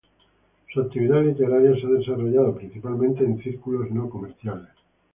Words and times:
Su 0.73 0.81
actividad 0.81 1.21
literaria 1.21 1.79
se 1.79 1.85
ha 1.85 1.89
desarrollado 1.91 2.55
principalmente 2.55 3.23
en 3.23 3.37
círculos 3.39 3.91
no 3.91 4.09
comerciales. 4.09 4.69